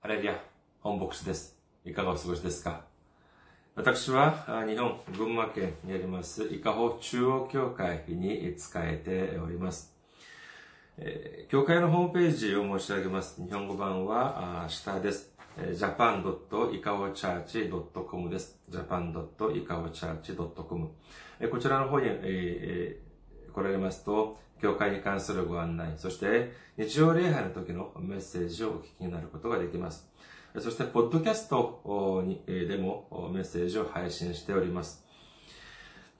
[0.00, 0.40] ハレルヤ、
[0.80, 1.56] 本牧師です。
[1.84, 2.84] いかがお過ごしですか？
[3.74, 9.94] 私は日本群馬県にあります伊香保中央教会に仕えております。
[10.98, 13.42] え教会のホームページを申し上げます。
[13.44, 15.32] 日本語版は下です。
[15.56, 18.58] japan.ikaochurch.com です。
[18.70, 20.88] japan.ikaochurch.com
[21.50, 23.00] こちらの方に、え
[23.52, 30.08] 来られますと、教会に関するご案内、そして日曜礼拝の時のメッセージをお聞きになることができます。
[30.58, 35.06] そして、ポッドキャストにでもメッセージを配信しております。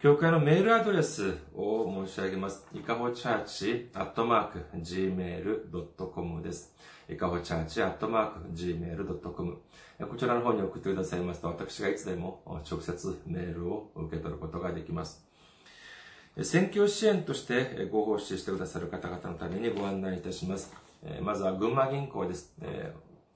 [0.00, 2.64] 教会のメールアドレスを申し上げます。
[2.72, 6.72] いかほチャーチアットマーク gmail.com です。
[7.08, 9.58] いかほチャーチアットマーク gmail.com
[10.08, 15.27] こちらの方に送ってくださいますと、私がいつでも直接メールを受け取ることができます。
[16.42, 20.72] 選挙支援としてご奉仕してくださる方々のためにご案内いたします。
[21.20, 22.54] まずは群馬銀行です。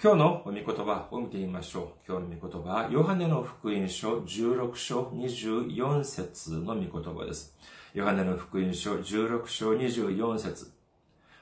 [0.02, 1.88] 今日の御言葉を見てみましょう。
[2.08, 7.56] 今日の御言葉は、ヨハネの福音書16章24節の御言葉です。
[7.94, 10.72] ヨハネの福音書16章24節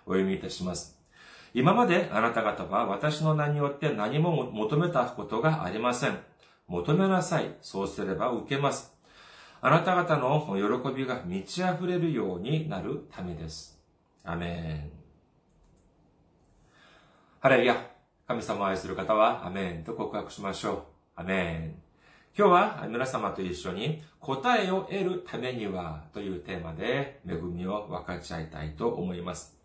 [0.05, 1.01] お読みいたします。
[1.55, 6.19] 今まであなた方は私の名によって何も求めたことがありません。
[6.67, 7.57] 求めなさい。
[7.63, 8.95] そうすれば受けます。
[9.63, 10.47] あなた方の
[10.83, 13.81] 喜びが満ち溢れるようになるためです。
[14.23, 14.91] アメン。
[17.41, 18.00] ハレルヤ。
[18.31, 20.83] 神様を愛する方は、アメンと告白しましょう。
[21.17, 21.83] アメン。
[22.39, 29.59] 今日は皆様と一緒に答えを得るためにはというテーマで恵みを分かち合いたいと思います。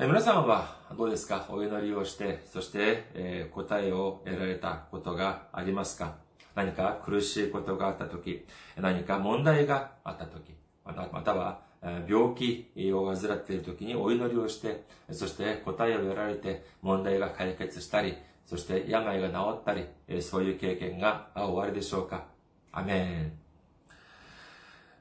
[0.00, 1.46] 皆さんはどうですか？
[1.48, 6.16] お祈りをして、そして、え答えを得られたことがありますか？
[6.56, 8.44] 何か苦しいことがあったとき、
[8.80, 19.86] 何か問題があったとき、または病気を患っているときにお祈りをして、そして答えを得られて問題が解決したり、そして病が治ったり、
[20.20, 22.26] そういう経験が終わりでしょうか
[22.72, 23.32] アメ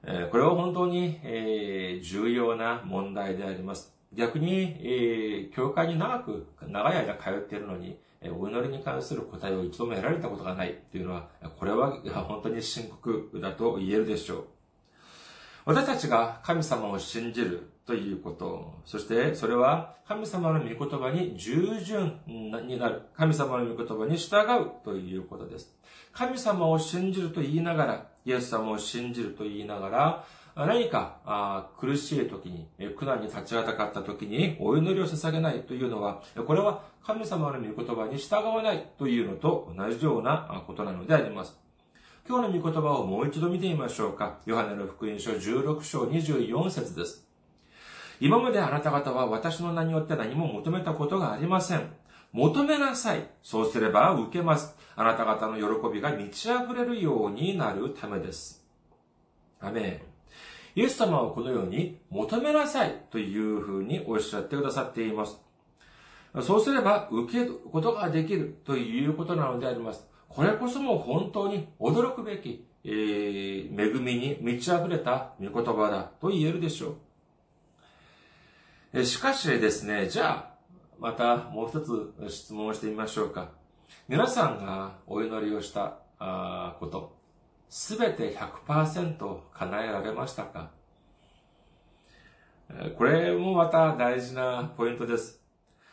[0.06, 0.30] ン。
[0.30, 1.20] これは本当に、
[2.02, 3.94] 重要な問題であります。
[4.14, 8.00] 逆に、教会に長く、長い間通っているのに、
[8.38, 11.92] お祈りに関する答えを一度も得られたことがないっていうのは、これは
[12.28, 14.48] 本当に深刻だと言えるでしょう。
[15.66, 25.76] 私たちが神様を信じるということ、そしてそれは神様の御言葉に従順になる、神様の御言葉に従うということです。
[26.12, 30.26] 神様を信じると言いながら、イエス様を信じると言いながら、
[30.56, 41.58] 何かあ苦しい時に、苦難に立ちはだかった時にお祈りを捧げないというのは、これは神様の御言葉に従わないというのと同じようなことなのであります。
[42.28, 44.40] 今日の御言葉をもう一度見てみましょうか。
[44.46, 47.28] ヨハネの福音書16章24節です。
[48.20, 51.92] 今まであなた方は私の名によって何も求めたことがありません。
[52.32, 53.28] 求めなさい。
[53.42, 54.76] そうすれば受けます。
[54.96, 58.64] あなた方の喜びが満ち溢れるようになるためです。
[59.60, 60.02] アメ
[60.76, 60.80] ン。
[60.80, 65.40] イエス様はこのように求めなさいというふうにおっしゃってくださっています。
[66.42, 70.08] そうすれば受けることができるということなのであります。
[70.30, 76.96] これこそも本当に驚くべき、えー恵みに満ち溢れた御言葉だと言えるでしょ
[78.94, 79.04] う。
[79.04, 80.54] しかしですね、じゃあ、
[81.00, 83.50] またもう一つ質問をしてみましょうか。
[84.08, 87.18] 皆さんがお祈りをしたあこと、
[87.70, 90.72] すべて100%叶えられましたか？
[92.98, 95.42] これもまた大事なポイントです。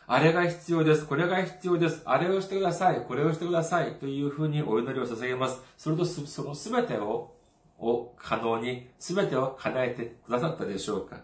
[0.09, 1.05] あれが必要です。
[1.05, 2.01] これが必要です。
[2.05, 3.01] あれをしてください。
[3.01, 3.95] これをしてください。
[3.95, 5.61] というふうにお祈りを捧げます。
[5.77, 7.35] それとそのすべてを、
[7.77, 11.19] を可能に、すべてを叶えてくださったでしょうか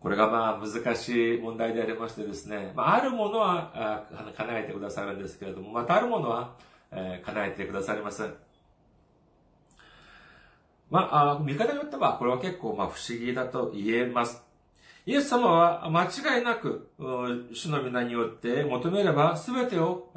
[0.00, 4.06] これがまあ難しい問題でありましてですね、まあ、あるものは
[4.36, 6.54] 叶えてくださるんですけれども、またあるものは、
[6.92, 8.34] え、叶えてくださりません。
[10.88, 14.47] まあ、見方によっては、これは結構まあ不思議だと言えます。
[15.08, 16.90] イエス様は間違いなく、
[17.54, 20.10] 主の皆によって求めれば全てを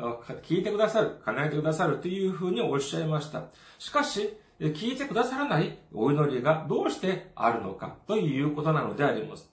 [0.43, 3.43] 聞いてくださる、叶えてくださるというふうにおっしゃいました。
[3.79, 9.49] しかし、聞いてくださらないお祈りがどうしてあるのかということなのであります。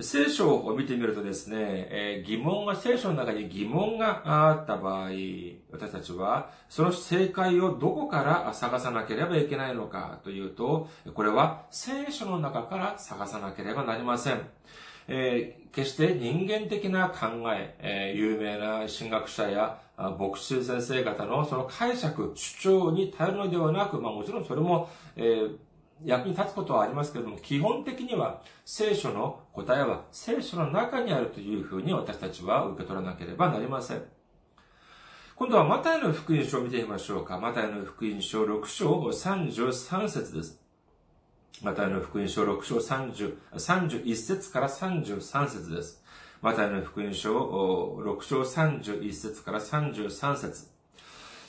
[0.00, 5.10] 聖書を見てみるとですね、え疑問が、聖書の中に疑問があった場合、
[5.72, 14.40] 私たちは、その正解をどこから探さなければいけないのかというと、これは聖書の中から探さなければなりません。
[15.08, 25.56] えー、決して人間的な考え、えー、有名な神学者や牧師先生方のその解釈、主張に頼るのではなく、まあもちろんそれも、えー
[26.04, 34.02] 役に立つことはありますけれども、基本的には聖書の答えは聖書の中にあるというふうに私たちは受け取らなければなりません。
[35.34, 37.38] 今度はマタイの福音書を見てみましょうか。
[37.38, 40.60] マタイの福音書6章33節です。
[41.62, 46.02] マタイの福音書6章30 31節から33節です。
[46.40, 50.77] マタイの福音書6章31節から33節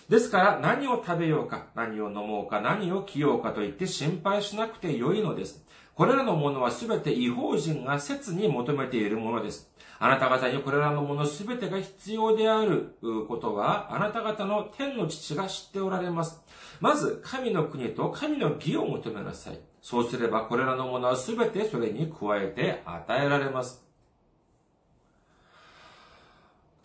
[0.10, 5.64] ですから何を食べようか、何を飲もうか、何を着ようかと言って心配しなくてよいのです。
[5.94, 9.72] これらのものはすべて違法人が切に求めているものです。
[10.00, 12.96] あなた方にこれらのものすべてが必要である
[13.28, 16.44] ことは、あなた方の天の父が知っておられます。
[16.80, 19.60] まず、神の国と神の義を求めなさい。
[19.82, 23.89] そうすれば、これらのものはすべてそれに加えて与えられます。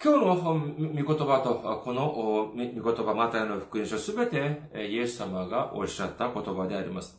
[0.05, 7.19] 今日の御言葉と、この御言葉、マタイの福音書すべてイエス様がおっしゃった言葉であります。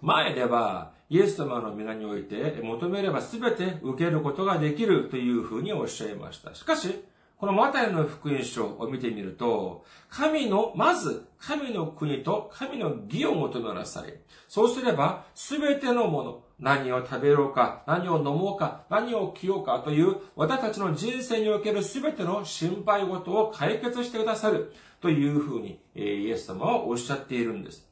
[0.00, 6.54] 前では、イエス様の皆において求めればすべて受けることができるというふうにおっしゃいました。
[6.54, 7.04] しかし、
[7.38, 14.14] このマタイの福音書を見てみると、神の、まず、神の国と神の義を求めなさい。
[14.46, 27.88] そうすれば、すべてのもの、何を食べようか、何を飲もうか、何を着ようかという、私たちの人生におけるすべての心配事を解決してくださるというふうに、イエス様はおっしゃっているんです。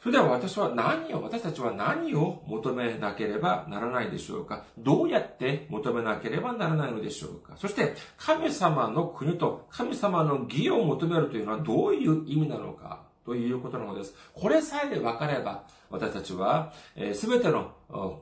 [0.00, 4.64] それでは私は何を、私たちは何を求めなければならないでしょうか？
[4.78, 7.54] どうやって求めなければならないのでしょうか？
[7.56, 13.07] そして、神様の国と神様の義を求めるというのはどういう意味なのか？
[13.28, 14.14] ということなのです。
[14.32, 16.72] これさえ分かれば、私たちは、
[17.12, 17.72] す、べ、ての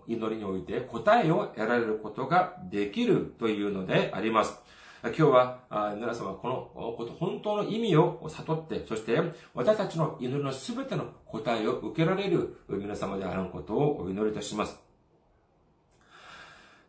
[0.09, 4.61] 祈りにおいて答えを得られることができるというのであります。
[5.05, 9.23] 今日は、皆様このこと、本当の意味を悟って、そして
[9.55, 14.83] 私たちの祈りのすべての答えを受けられる皆様であることをお祈りいたします。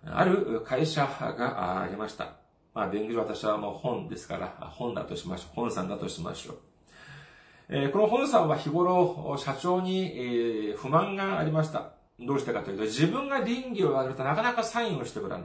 [0.03, 2.37] ある会社がありました。
[2.73, 5.55] まあ、弁護士私はもう本ですから、本だとしましょう。
[5.55, 6.66] 本さんだとしましょう。
[7.69, 11.91] えこの本さんは日頃、社長に、え不満がありました。
[12.19, 15.41] どうしてかというと、自分が倫理を上げるとなかなかサインをしてくれない。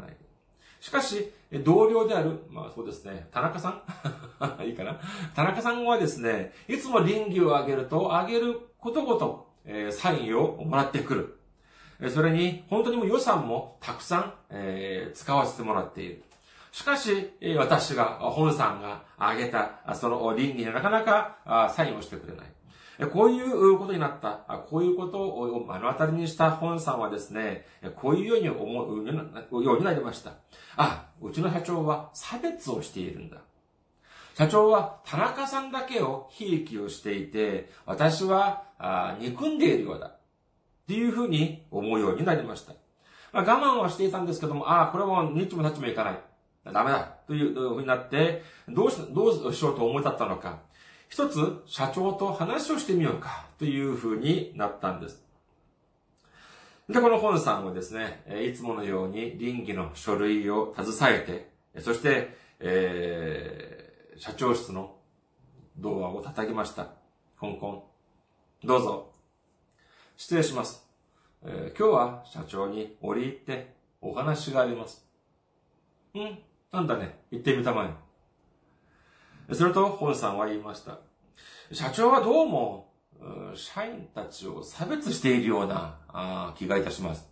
[0.81, 1.31] しかし、
[1.65, 3.83] 同僚である、まあそうですね、田中さ
[4.61, 4.63] ん？
[4.67, 5.01] いいかな？
[5.35, 11.39] 田中さんはですね、いつも倫理を上げると、上げることごと、えー、サインをもらってくる。
[12.11, 16.25] それに、本当にも予算もたくさん、えー、使わせてもらっている。
[16.73, 22.47] しかし、私が、本さんが挙げた、その倫理になかなかサインをしてくれない。
[23.11, 30.33] こういうことになった、こういうことを目の当たりにした本さんはですね、こういうように思うようになりました。
[30.77, 33.37] あ、うちの社長は差別をしているんだ。
[34.35, 38.65] 社長は田中さんだけをひいきをしていて、私は
[39.21, 40.07] 憎んでいるようだ。
[40.07, 40.17] っ
[40.89, 42.73] ていうふうに思うようになりました。
[43.33, 46.19] まあ、我慢はしていたんですけども、ああ、これもニッチもタッチもいかない。
[46.65, 50.61] ダメだというふうになって、どうし、どうしようと思い立ったのか。
[51.09, 55.23] 一つ社長と話をしてみようかというふうになったんです。
[56.89, 61.21] で、この本さんはですね、いつものように倫理の書類を携え
[61.75, 64.97] て、そして、えー、社長室の
[65.77, 66.89] ドアを叩きました。
[67.39, 67.83] コンコン。
[68.67, 69.13] どうぞ。
[70.17, 70.87] 失礼します。
[71.45, 75.05] えー、今日は社長に折り入ってお話があります。
[76.15, 76.39] うん
[76.73, 77.19] なんだね。
[77.31, 77.95] 行ってみたま
[79.51, 79.55] え。
[79.55, 81.01] すると、本さんは言いました。
[81.71, 82.91] 社長はどうも、
[83.55, 87.29] 社員たちを差別しているような気がいたします。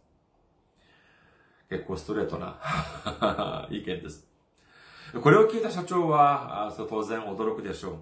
[1.71, 4.29] 結構ストレートな 意見です。
[5.23, 8.01] これを聞いた社長は、当然驚くでしょ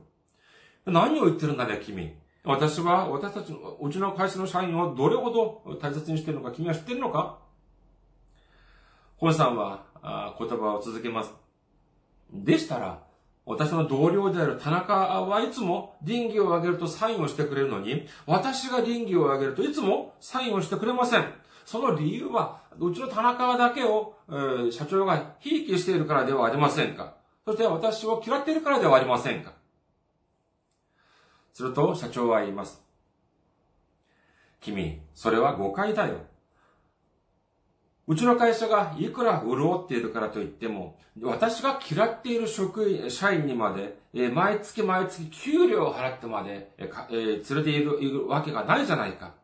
[0.86, 0.90] う。
[0.90, 2.18] 何を言ってるんだね、君。
[2.42, 7.38] 私は、私たちの、うちの会社の社員をどれほど大切にしているのか、君は知ってるのか？
[9.18, 11.32] 本さんは言葉を続けます。
[12.32, 13.02] でしたら、
[13.46, 21.24] 私の同僚である田中はいつも倫理を上げるとサインをしてくれるのに、私が倫理を上げるといつもサインをしてくれません。
[21.64, 27.14] その理由は、うちの田中だけを、えー、社長がひいきしているからではありませんか
[27.44, 29.52] そして私を嫌っているからではありませんか
[31.52, 32.82] すると社長は言います。
[34.60, 36.18] 君、それは誤解だよ。
[38.08, 49.34] うちの会社がいくら潤っているからといっても、私が嫌っている職員、社員にまで、え毎月毎月給料を払ってまで、えー、連れているいるわけがないじゃないか。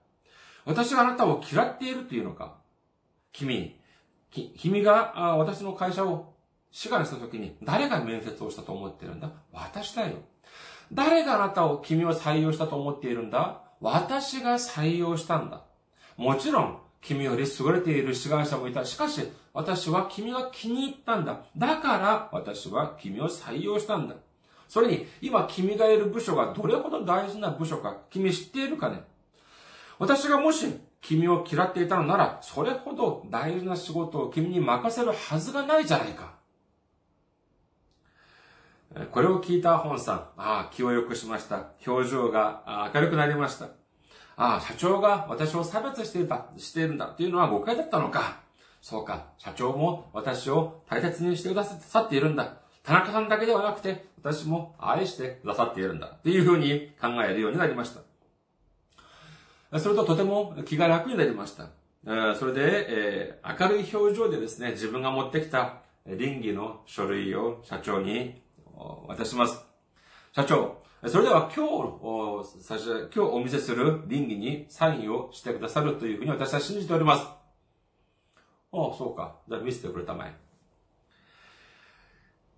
[0.64, 2.56] 私があなたを嫌っているというのか。
[3.32, 3.78] 君、
[4.30, 6.32] き君があ私の会社を
[6.70, 9.30] 志願した時に誰が面接をしたと思ってるんだ？
[9.52, 10.14] 私だよ。
[10.90, 13.60] 誰があなたを、君を採用したと思っているんだ？
[13.82, 15.64] 私が採用したんだ。
[16.16, 18.84] もちろん、君より優れている志願者もいた。
[18.84, 19.20] しかし、
[19.52, 21.42] 私は君が気に入ったんだ。
[21.56, 24.16] だから私は君を採用したんだ。
[24.68, 29.02] それに、今君がいる部署がどれほど大事な部署か、君知っているかね
[29.98, 30.66] 私がもし
[31.02, 36.34] 君を嫌っていたのなら、それほど大事な仕事を君に任せるはずがないじゃないか。
[39.10, 41.72] これを聞いた本さん、ああ、気を良くしました。
[41.86, 43.83] 表情が明るくなりました。
[44.36, 48.40] ああ、社長が私を差別していた、しているんだっていうのは誤解だったのか。
[48.80, 52.58] そうか、社長も私を大切にしてくださっているんだ。
[52.82, 56.06] 田中さんだけではなくて、私も愛してくださっているんだ。
[56.06, 59.78] っていうふうに考えるようになりました。
[59.78, 61.68] それととても気が楽になりました。
[62.36, 68.42] それで、えー、明るい表情でですね、自分が持ってきた倫理の書類を社長に
[69.08, 69.64] 渡します。
[70.32, 71.66] 社長、それでは今
[72.42, 77.26] 日、最初今日お見せする倫理にサインをしてくださるというふうに私は信じております。
[78.72, 79.36] ああ、そうか。
[79.46, 80.34] じゃあ見せてくれたまえ。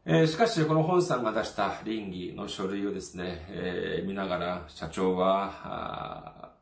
[0.05, 6.53] えー、しかし、この本さんが出した倫理の書類をですね、えー、見ながら、社長は、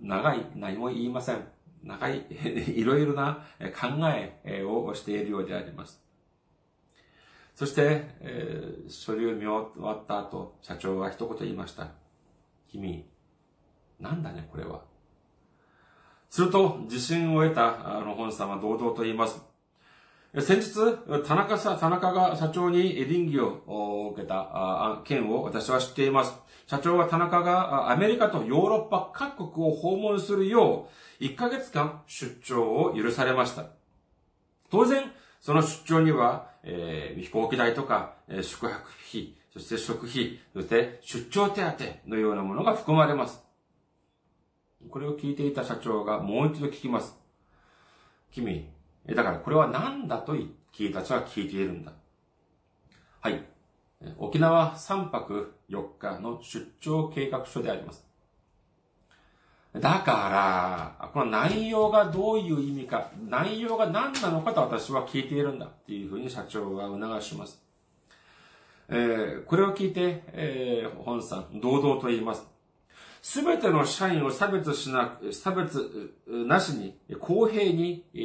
[0.00, 1.46] 長い、何も言いません。
[1.84, 2.24] 長い、
[2.74, 3.44] いろいろな
[3.78, 6.02] 考えをしているようであります。
[7.60, 11.88] そして、えー、書類を見終わった後、社長は一言言いました。
[12.70, 13.04] 君、
[14.00, 14.80] なんだね、これは。
[16.30, 19.42] すると、自信を得た、あの、本さんは堂々と言います。
[20.38, 20.72] 先日、
[21.26, 26.32] 田中さ、田中が社長に倫理を受けた件を私は知っています。
[26.66, 30.88] 社長は田中がアメリカとヨーロッパ各国を訪問するよ
[31.20, 33.66] う、1ヶ月間出張を許されました。
[34.70, 35.12] 当然、
[35.42, 43.42] その出張には、えー、飛行機代とか、えー、宿泊費、そして食費、そして出張手当のようなものが含まれます。
[44.88, 47.18] これを聞いていた社長がもう一度聞きます。
[48.32, 48.68] 君、
[49.06, 50.36] だからこれは何だと
[50.72, 51.92] 君たちは聞いているんだ。
[53.20, 53.44] はい。
[54.16, 58.09] 沖縄3泊4日の出張計画書であります。
[59.74, 67.62] だから、この内容がどういう意味か、内容が何なのかと私は聞いているんだっていうふうに社長が促します。
[68.88, 72.44] えー、これを聞いて、えー、本さん、堂々と言います。
[73.22, 78.18] すべての社員を差別しな、差別なしに公平に、え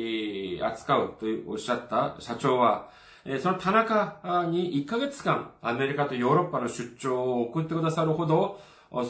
[0.62, 2.90] ー、扱うとおっしゃった社長は、
[3.24, 8.60] えー、その田中に1ヶ月間アメリカとヨーロッパの出張を送ってくださるほど、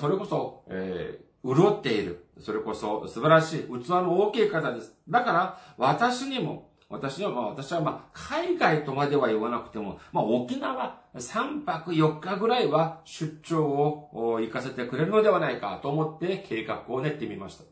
[0.01, 2.25] それこそ、えー、潤っている。
[2.39, 4.96] それこそ素晴らしい、器の大きい方です。
[5.08, 17.63] だから、私にも、私は、まあ、私は、まあ、海外とまでは言わなくても、まあ、沖縄3泊4日ぐらいは出張を行かせてくれるのではないかと思って計画を練ってみました。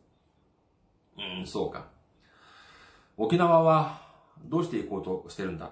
[1.17, 1.85] うん、そうか。
[3.15, 4.01] 沖縄は
[4.45, 5.71] どうして行こうとしてるんだ？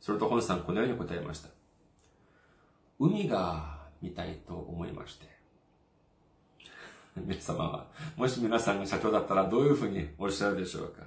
[0.00, 1.50] それと本さんこのように答えました。
[2.98, 5.37] 海が見たいと思いまして。
[7.26, 11.02] 皆様は、もし皆さんが社長だったらどういうふうにおっしゃるでしょうか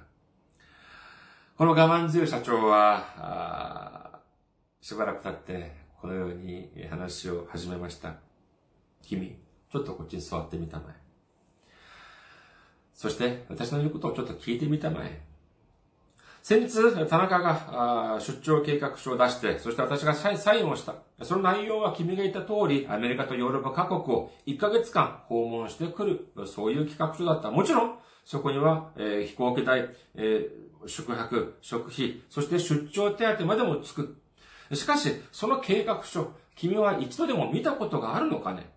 [1.56, 4.20] この我慢強い社長は、
[4.80, 8.16] しばらく経って、このように話を始めました。
[9.02, 9.38] 君、
[9.70, 10.94] ちょっとこっちに座ってみたまえ。
[12.94, 15.31] そして、私の言うことをちょっと聞いてみたまえ。
[16.42, 20.96] 先日、田中が出張計画書を出して、そして私がサインをした。
[21.22, 27.52] その内容は君が言った通り、アメリカとヨーロッパ各国を1ヶ月間訪問してくる、そういう企画書だった。
[27.52, 34.16] もちろん、そこには、えー、飛行機代、えー、宿泊、食費、そして出張手当までもつく。
[34.72, 38.68] しかし、その計画書、君は一度でも見たことがあるのかね？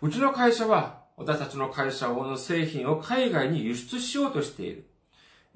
[0.00, 4.86] うちの会社は、私たちの会社の製品を海外に輸出しようとしている。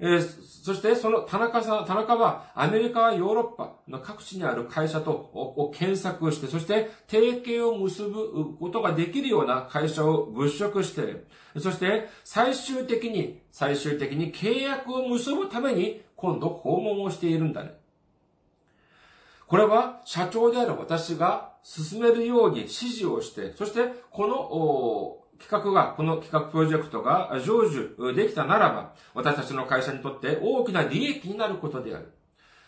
[0.05, 11.23] え、そしてその田中さん、田中はアメリカ、ヨーロッパの各地にある会社とを検索して、そして提携を結ぶことができるような会社を物色して、
[11.57, 17.71] そして最終的に、最終的に契約を結ぶために今度訪問をしているんだね。
[19.47, 32.11] これは社長である私が進めるように指示をして、そしてこの企画が、この企画プロジェクトが成就できたならば、私たちの会社にとって大きな利益になることである。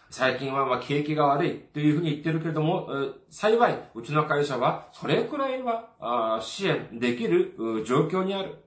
[0.09, 2.89] 最近はまあ景気が悪いというふうに言ってるけれども、
[3.29, 7.55] 幸い、うちの会社はそれくらいは支援できる
[7.85, 8.59] 状況にある。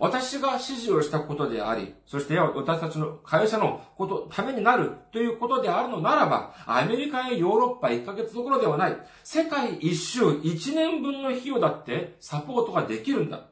[0.00, 13.44] 私が指示をしたことであり、そして私たちの会社のこと、ためになるということであるのならば、アメリカやヨーロッパ1ヶ月どころではない、世界一周1年分の費用だってサポートができるんだ。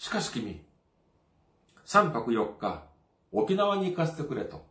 [0.00, 0.62] しかし君、
[1.84, 2.84] 3泊4日、
[3.32, 4.64] 沖縄に行かせてくれと。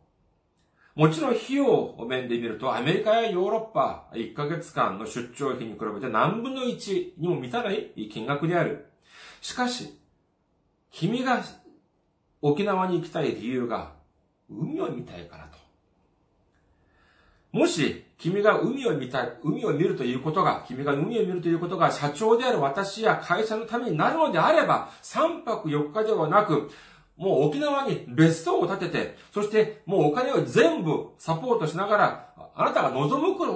[0.96, 8.86] もちろん費用を面で見ると、アメリカやヨーロッパ1ヶ月間の出張費に比べて何分の1にも満たない金額である。
[9.40, 9.96] しかし、
[10.90, 11.44] 君が
[12.42, 13.92] 沖縄に行きたい理由が、
[14.50, 15.58] 海を見たいからと。
[17.52, 26.70] もし、君が海を見たい、海を見るということが、君が海を見るということが社長である私や会社のためになるのであれば、3泊4日ではなく、
[27.16, 33.46] もう沖縄に別荘を建てて、そしてもうお金を全部サポートしながら、あなたが望むく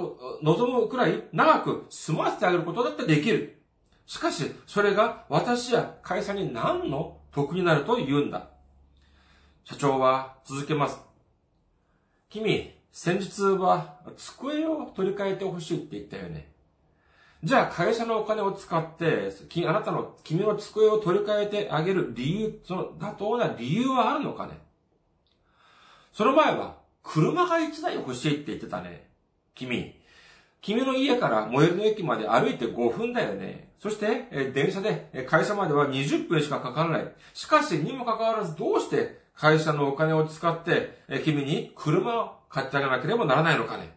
[0.41, 3.61] 望むくらい長く済ませてあげることだってできる。
[4.07, 8.49] しかし、それが私や会社に何の得になると言うんだ。
[9.63, 10.99] 社長は続けます。
[12.29, 16.47] 君、先日は机を取り替えてほしいって言ったよね。
[17.43, 19.33] じゃあ会社のお金を使って、
[19.67, 24.57] あなたの、君の机を取り替えてあげる理由、その妥当な理由はあるのかね
[26.13, 29.09] その前は、車が1台欲しいって言ってたね。
[29.55, 29.99] 君。
[30.61, 33.73] 君の家から最寄りの駅まで歩いて5分だよね。
[33.77, 37.11] そして、え電車で会社までは20分しかかからない。
[37.33, 43.91] しかし、にもかかわらずどうして会社のお金を使って、え君に車買ってあげなければならないのかね。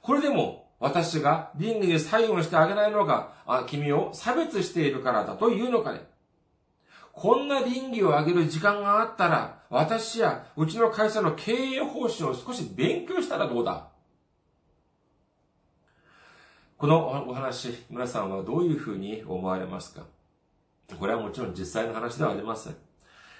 [0.00, 6.06] これでも、私が倫理に作用してあげないのが、あ君を差別しているからだというのかね。
[7.12, 13.88] こんな倫理を上げる時間があったら、私やうちの会社の経営方針を少し勉強したらどうだ
[16.76, 20.02] このお話、皆さんはどういうふうに思われますか？
[20.98, 22.76] これはもちろん実際の話ではありません。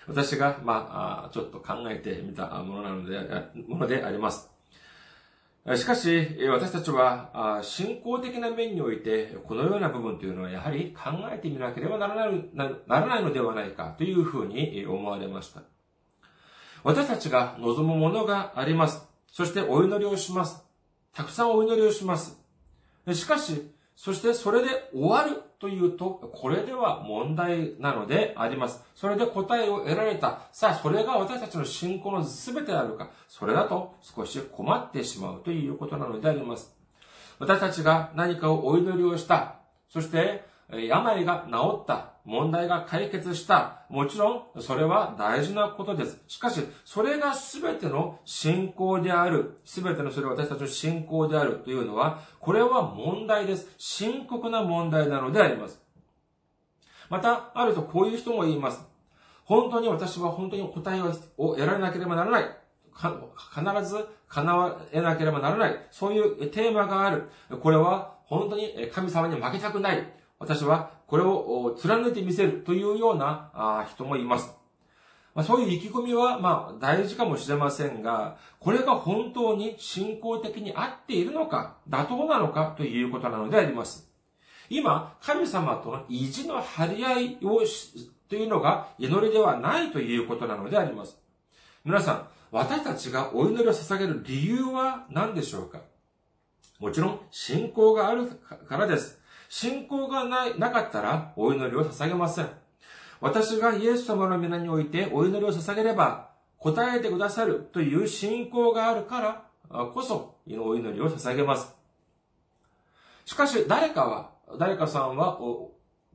[0.06, 3.18] 私が、まあ、ちょっと考えてみたものなので、
[3.66, 4.50] ものであります。
[5.76, 15.62] しかし、私たちは、信仰的な面において、このような部分というのは、やはり考えてみなければならないならないのではないか、というふうに思われました。
[16.82, 19.08] 私たちが望むものがあります。
[19.32, 20.62] そしてお祈りをします。
[21.14, 22.38] たくさんお祈りをします。
[23.14, 28.85] しかし、そしてそれで終わるというと、これでは問題なのであります。
[28.94, 30.40] それで答えを得られた。
[30.53, 33.09] さあ、それが私たちの信仰の全てであるか。
[33.29, 36.77] それだと少し困ってしまうということなのであります。
[37.38, 39.55] 私たちが何かをお祈りをした。
[39.88, 40.44] そして、
[40.80, 42.14] 病が治った。
[42.24, 43.82] 問題が解決した。
[43.90, 46.22] もちろん、それは大事なことです。
[46.26, 49.60] しかし、それが全ての信仰である。
[49.66, 53.68] 全てのそれは私たちの信仰であるというのは、これは問題です。
[53.76, 55.82] 深刻な問題なのであります。
[57.10, 58.82] また、あるとこういう人も言います。
[59.44, 62.44] 本当に私は本当に答えを得られなければならない。
[62.94, 65.87] 必ず叶わなければならない。
[65.90, 67.28] そういうテーマがある。
[67.60, 70.23] これは本当に神様に負けたくない。
[70.44, 74.54] 私はこれを貫いてみせるというような人もいます。
[75.35, 84.09] まあ、そういう意気込みは、まあ、大事かもしれませんが、これが本当に信仰的に合っているのか、妥当なのかということなのであります。
[84.68, 91.18] 今、神様との意地の張り合いをし、というのが祈りではないということなのであります。
[91.85, 95.80] 皆さん、私たちがお祈りを捧げる理由は何でしょうか？
[96.78, 98.26] もちろん、信仰がある
[98.68, 99.20] からです。
[99.56, 102.48] 信仰がない、なかったらお祈りを捧げません。
[103.20, 111.72] 私がイエス様の皆においてお祈りを捧げれば答えてくださるという信仰があるからこそお祈りを捧げます。
[113.24, 115.38] しかし誰かは、誰かさんは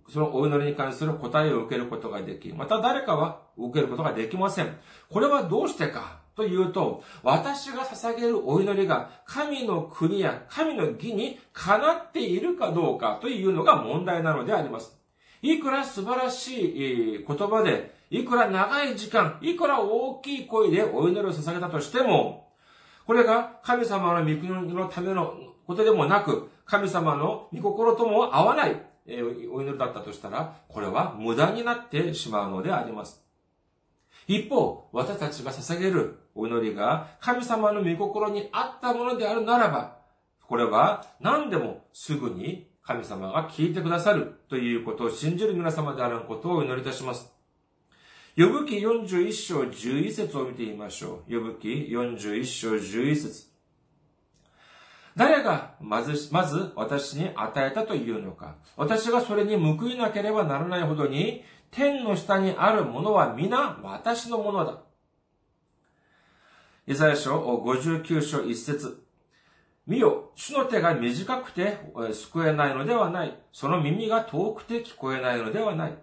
[0.09, 4.77] そのお祈りに関する答えを受けることができ、また誰かは受けることができません。
[5.09, 14.97] これはどうしてかというと、私が捧げるお祈りが神の国や神の義にかなっているかどうかというのが問題なのであります。
[15.41, 22.53] いくら素晴らしい言葉で、いくら長い時間、いくら大きい声でお祈りを捧げたとしても、
[23.05, 25.33] これが神様の御国のための
[25.67, 28.81] ことでもなく、神様の御心とも合わない
[29.51, 33.25] お祈りだったとしたら、これは無駄になってしまうのであります。
[34.29, 39.97] 一方、私たちが捧げるお祈りが神様の御心に合ったものであるならば、
[40.47, 47.31] これは何でもすぐに神様が聞いてくださるということを信じる皆様であることをお祈りいたします。
[48.35, 51.33] 呼ぶ記41章11節を見てみましょう。
[51.33, 53.49] 呼ぶ記41章11節
[55.15, 58.55] 誰がまず、まず私に与えたというのか。
[58.77, 64.79] 私がそれに報いなければならないほどに、天の下にあるものは皆私のものだ。
[66.89, 69.03] イザヤ書59章1節
[69.85, 71.77] 見よ、主の手が短くて
[72.11, 73.37] 救えないのではない。
[73.53, 75.93] その耳が遠くて聞こえないのではない。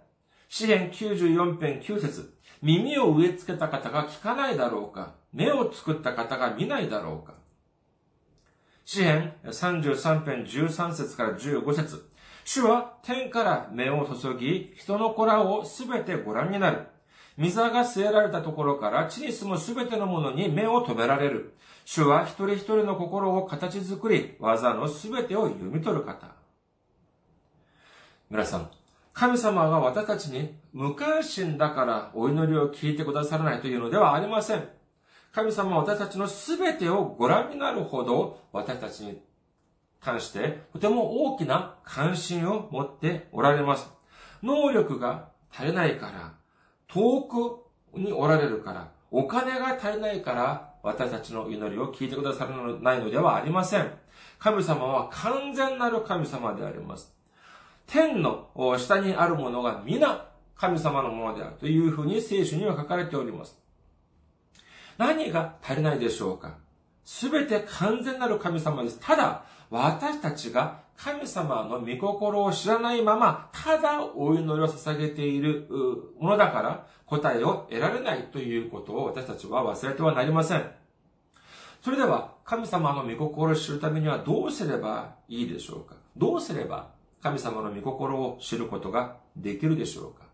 [0.48, 7.34] 詩篇94編9節耳を植え付けた方が聞かないだろうか目を作った方が見ないだろうか
[8.84, 12.08] 詩篇33編13節から15節
[12.44, 16.86] 主は天から目を注ぎ、人の子らをすべてご覧になる。
[17.36, 21.54] 水が据えられたところから地に住むすべてのものに目を止められる。
[21.84, 26.34] 主は一人一人の心を形作り、技のすべてを読み取る方。
[28.30, 28.70] 皆さん、
[29.12, 34.68] 神様が私たちに無関心だからお祈りを聞いてくださらないというのではありません。
[35.32, 39.20] 神様は私たちのすべてをご覧になるほど私たちに
[40.00, 43.88] 関してとても大きな関心を持っておられます。
[44.42, 46.34] 能力が足りないから、
[46.88, 53.90] 遠くにおられるから、お金が足りないから私たちの祈りを聞いてくださらないのではありません。
[54.38, 57.12] 神様は完全なる神様であります。
[57.86, 63.58] 天の下にあるものが皆神様のものであるというふうに聖書には書かれております。
[64.98, 66.56] 何が足りないでしょうか
[67.04, 68.98] すべて完全なる神様です。
[69.00, 75.66] ただ、私たちが神様の御心を知らないまま、ただお祈りを捧げている
[76.18, 80.64] ものだから、答えを得られないということを私たちは忘れてはなりません。
[81.82, 85.96] それでは、神様の御心を知るためにはどうすればいいでしょうか？
[86.16, 90.24] どうすれば神様の御心を知ることができるでしょうか？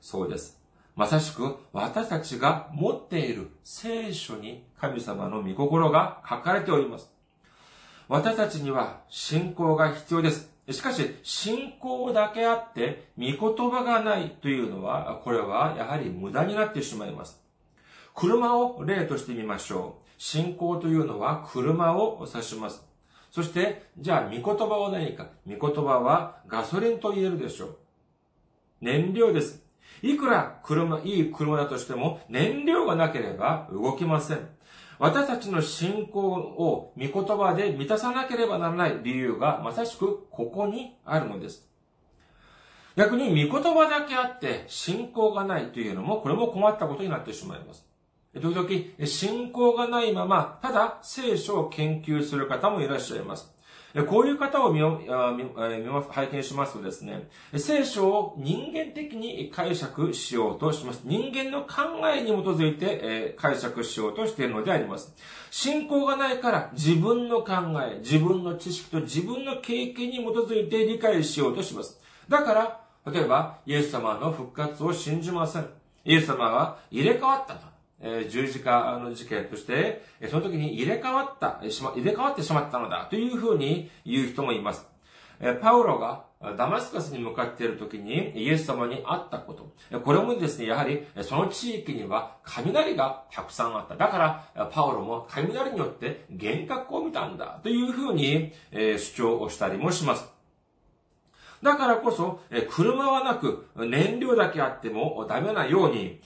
[0.00, 0.60] そうです。
[0.96, 7.10] まさしく私たちが持っている聖書に神様の御心が書かれております。
[8.10, 10.52] 私たちには信仰が必要です。
[10.68, 17.40] しかし、信仰だけあって、御言葉がないというのは、これはやはり無駄になってしまいます。
[18.16, 20.10] 車を例としてみましょう。
[20.18, 22.84] 信仰というのは車を指します。
[23.30, 25.28] そして、じゃあ、御言葉は何か？
[25.46, 27.76] 御言葉はガソリンと言えるでしょう。
[28.80, 29.62] 燃料です。
[30.02, 34.48] いくら車、いい車だとしても、燃料がなければ動きません。
[35.00, 41.66] 私たちの信仰を見言葉で満たさなければならない理由がまさしくここにあるのです。
[42.96, 47.86] 逆に見言葉だけあって信仰がないというのもこれも困ったことになってしまいます。
[48.34, 53.50] 時々信仰がないままただ聖書を研究する方もいらっしゃいます。
[54.06, 61.02] こういう方を見ます拝見しますとですね、聖書を人間的に解釈しようとします。
[61.04, 65.12] 人間の考えに基づいて解釈しようとしているのであります。
[65.50, 72.00] 信仰がないから自分の考え、自分の知識と自分の経験に基づいて理解しようとします。
[72.28, 75.66] だから、例えば、イエス様の復活を信じません。
[76.04, 77.69] イエス様は入れ替わったと。
[78.00, 84.90] え十字架の事件として、その時に入れ替わった、入れ替わってしまったのだというふうに言う人もいます
[85.40, 85.54] え。
[85.54, 86.24] パウロが
[86.56, 89.72] ダマスカスに向かっている時にイエス様に会ったこと。
[90.00, 93.96] これもですね、やはりその地域には雷がたくさんあった。
[93.96, 94.18] だか
[94.54, 100.39] ら、パウロも雷によって幻覚を見たんだというふうに主張をしたりもします。
[101.62, 106.20] だからこそ、車はなく、燃料だけあってもダメなように、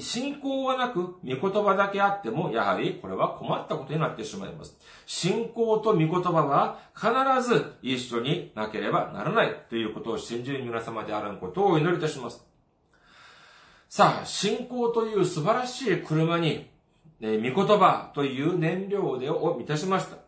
[0.00, 4.76] 信仰はなく、御言葉だけあっても、やはりこれは困ったことになってしまいます。
[5.06, 12.44] 信仰と御言葉は必ず一緒になければならないということを信じる皆様であることをお祈りいたします。
[13.88, 16.68] さあ、信仰という素晴らしい車に、
[17.20, 20.27] 御言葉という燃料を満たしました。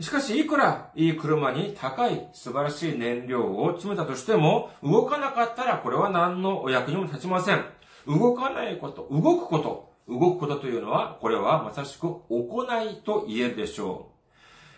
[0.00, 7.64] しかし、いくらいい車に高い素晴らしい燃料を詰めたとしても、動かなかったらこれは何のお役にも立ちません。
[8.06, 14.12] 動かないこと、動くこと、動くことというのは、これはまさしく行いと言えるでしょ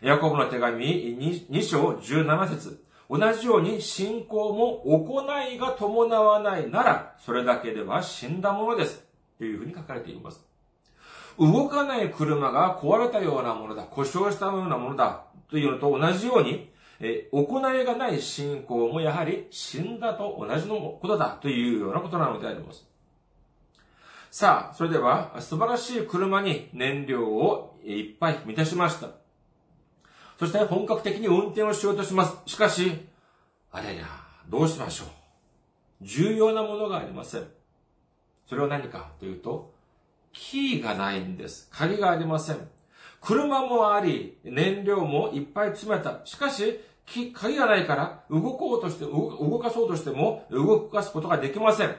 [0.03, 0.07] う。
[0.07, 9.05] ヤコブの手紙 2, 2章17節同じように信仰も行いが伴わないなら、それだけでは死んだものです。
[9.37, 10.50] というふうに書かれています。
[11.39, 22.87] 動かない車が壊れたようなものだ、故障したようなものだ、というのと同じように、え行いがない信仰もやはり死んだと同じのことだというようなことなのであります。
[24.31, 29.09] さあ、それでは素晴らしい車に燃料をいっぱい満たしました。
[30.39, 32.37] そして本格的に運転をしようとします。
[32.47, 33.09] しかし、
[33.73, 34.05] あれや、
[34.49, 35.09] どうしましょう。
[36.03, 37.45] 重要なものがありません。
[38.47, 39.73] それは何かというと、
[40.33, 41.69] キーがないんです。
[41.73, 42.57] 鍵がありません。
[43.21, 46.21] 車もあり、燃料もいっぱい詰めた。
[46.25, 46.81] しかし、
[47.35, 51.95] 鍵がないから、動こうとして、動かそうとしても、動かすことができません。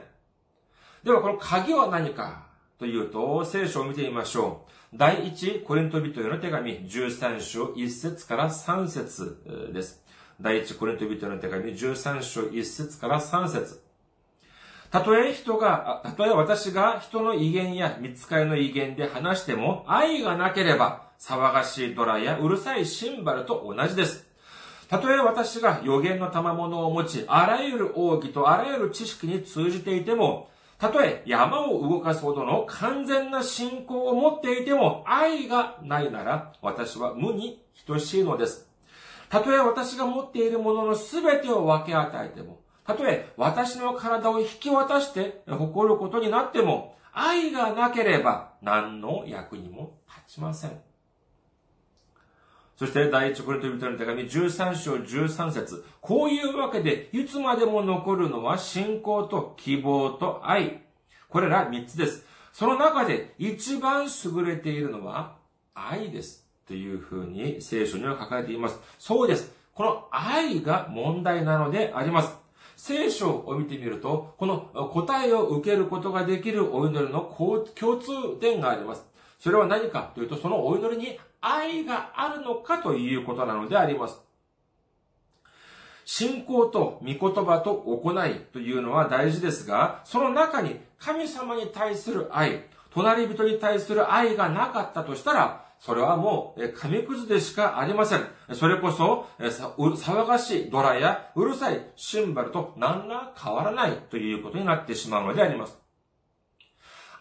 [1.04, 2.46] では、この鍵は何か
[2.78, 4.96] というと、聖書を見てみましょう。
[4.96, 10.02] 第一コリント人への手紙、13章1節から3節です。
[10.40, 13.81] 第一コリント人への手紙、13章1節から3節
[14.92, 24.28] たとえ人が、たとえ私が人の威厳や見つかりの威厳で話しても、愛がなければ、騒がしいドラやうるさいシンバルと同じです。
[24.90, 38.68] たとえ私が予言の賜物を持ち、あらゆる奥義とあらゆる知識に通じていても、たとえ山を動かすほどの完全な信仰を持っていても、愛がないなら、私は無に等しいのです。
[39.30, 50.80] たとえ私が持っているものの全てを分け与えても、たとえ私の体を引き渡して誇ることになっても、愛がなければ何の役にも立ちません。
[52.76, 60.82] そして第一コリントの手紙13章13節こういうわけで、いつまでも残るのは信仰と希望と愛。
[61.28, 62.26] これら3つです。
[62.52, 65.36] その中で一番優れているのは
[65.74, 66.46] 愛です。
[66.66, 68.80] というふうに聖書には書かれています。
[68.98, 69.52] そうです。
[69.74, 72.41] この愛が問題なのであります。
[72.84, 74.58] 聖書を見てみると、この
[74.92, 77.20] 答えを受けることができるお祈りの
[77.76, 79.06] 共通点があります。
[79.38, 84.20] それは何かというと、そのお祈りに愛があるのかということなのであります。
[86.04, 98.20] 信仰と御言葉と行いというのは大事ですが、その中に神様に対する愛、隣人に対する愛がなかったとしたら、それはもう、紙くずでしかありません。
[98.52, 105.76] それこそ、騒がしいドラやうるさいシンバルと何ら変わらないということになってしまうのであります。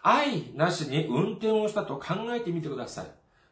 [0.04, 3.06] 愛なしに運転をしたと考えてみてください。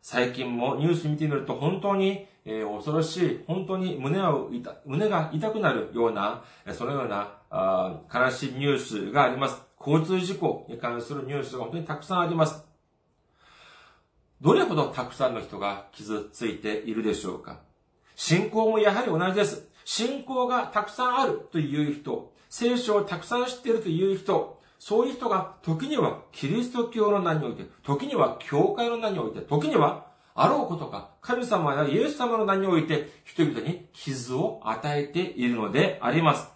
[0.04, 4.52] 最近もニュース見てみると本当に、え、恐ろしい、本当に胸を
[4.86, 9.60] 胸が痛くなるような、そのようなあ悲しいニュースがあります。
[9.80, 12.69] 交通事故に関するニュースが本当にたくさんあります。
[14.42, 17.60] どれほどたくさんの人が傷ついているでしょうか？
[18.16, 19.68] 信仰もやはり同じです。
[19.84, 36.48] 信仰がたくさんあるという人、聖書をたくさん知っているという人、そういう人が時にはキリスト教の名において、時には教会の名において、時にはあろうことか神様やイエス様の名において人々に傷を与えているのであります。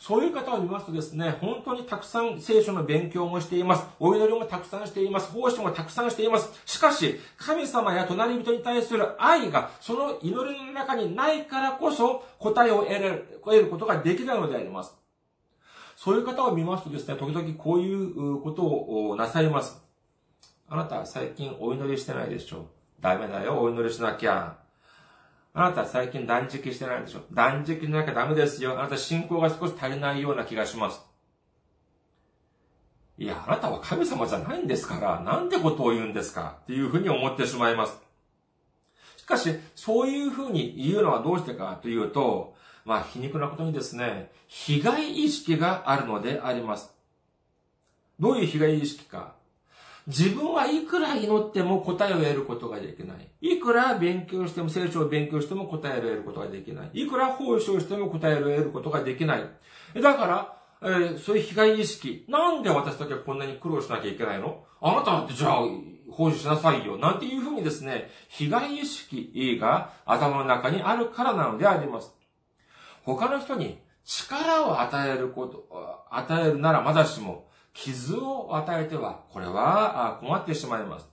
[0.00, 3.86] そういう方を見ますとですね、本当にたくさん聖書の勉強もしています。
[4.00, 5.30] お祈りもたくさんしています。
[5.30, 6.50] 奉仕もたくさんしています。
[6.64, 14.96] しかし、神様や隣人に対する愛が、その祈りの中にないからこそ、答えを得る得ることができないのであります。
[15.96, 19.84] そういう方を見ますとですね、時々こういうことをなさいます。
[20.66, 22.68] あなた最近お祈りしてないでしょ
[23.00, 24.69] ダメだよ、お祈りしなきゃ。
[25.52, 27.22] あなた最近断食してないでしょ？
[27.32, 28.78] 断食しなきゃダメですよ。
[28.78, 31.00] あなた信仰が少し足りないような気がします。
[33.18, 36.58] いや、あなたは神様じゃないんですから、なんてことを言うんですか？
[36.62, 37.98] っていうふうに思ってしまいます。
[39.16, 46.94] しかし、そういうふうに言うのはどうしてかというと、まあ、皮肉なことにですね、被害意識があるのであります。
[48.18, 49.34] どういう被害意識か？
[50.10, 53.30] 自分はいくら祈っても答えを得ることができない。
[53.40, 56.90] いくら勉強しても、聖書を勉強しても答えを得ることができない。
[56.92, 59.44] いくら奉仕をしても答えを得ることができない。
[60.02, 62.24] だから、えー、そういう被害意識。
[62.28, 64.64] なんで私だけこんなに苦労しなきゃいけないの？
[64.80, 65.60] あなただってじゃあ、
[66.10, 66.98] 奉仕しなさいよ。
[66.98, 72.12] なんていうふうにですね、被害意識が頭の中にあるからなのであります。
[73.04, 75.68] 他の人に力を与えること、
[76.10, 81.08] 与えるならまだしも、傷を与えては、これは困ってしまいます。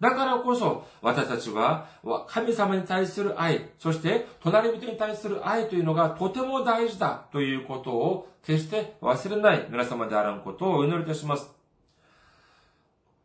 [0.00, 1.88] だからこそ、私たちは、
[2.28, 11.50] 神様に対する愛、そして、隣人に対する愛というのがとても大事だということを、決して忘れない皆様であらんことをお祈りいたします。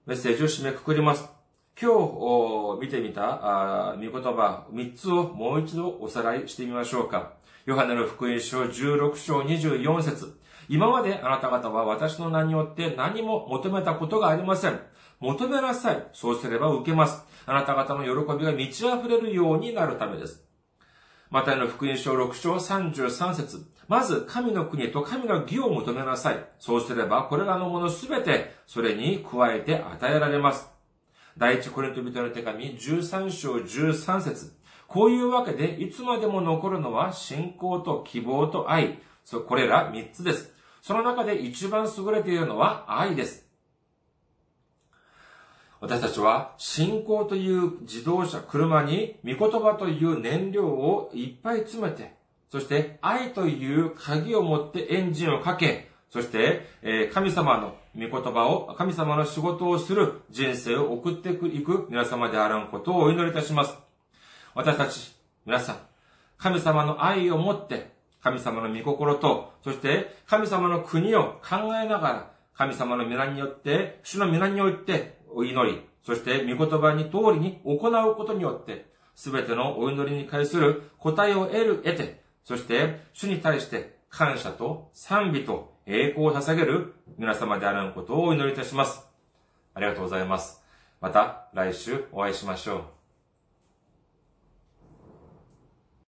[0.07, 1.29] メッセージを締めくくります。
[1.79, 1.91] 今
[2.77, 7.33] 日見てみた見言葉3つをもう一度おさらいしてみましょうか。
[7.65, 14.79] ヨハネの福音書16章24節今まであなた方は私の名によって何も求めたことがありません。
[15.19, 16.07] 求めなさい。
[16.13, 17.23] そうすれば受けます。
[17.45, 20.43] あなた方の喜びが満ち溢れるようになるためです。
[21.29, 26.45] マタイの福音書6章33節まず神の国と神の義を求めなさい。
[26.59, 30.69] そうすればこれらのものすべてそれに加えて与えられます。
[31.37, 34.53] 第一コリント人の手紙13章13節
[34.87, 38.99] こういうわけでいつまでも残るのは信仰と希望と愛。
[39.23, 40.53] そこれら3つです。
[40.81, 43.47] その中で一番優れているのは愛です。
[45.79, 52.13] 私たちは信仰という自動車、車に御言葉という燃料をいっぱい詰めて、
[52.49, 63.75] そして愛という鍵を持ってエンジンをかけ、そして神様の御言葉を、神様の仕事をする人生を送っていく皆様であらんことをお祈りいたします。
[64.53, 65.77] 私たち、皆さん、
[66.37, 67.90] 神様の愛を持って、
[68.21, 89.07] 神様の御心と、そして神様の国を考えながら、神様の皆によって、主の皆においてお祈り、そして御言葉に通りに行うことによって、すべてのお祈りに対する答えを得る、得て、そして主に対して感謝と賛美と栄光を捧げる皆様であることをお祈りいたします。
[89.73, 90.63] ありがとうございます。
[90.99, 93.00] また来週お会いしましょう。